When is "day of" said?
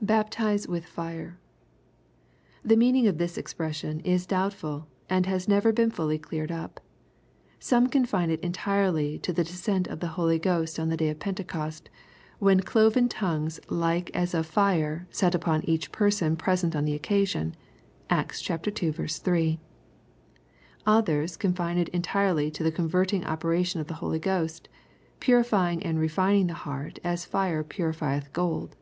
10.96-11.18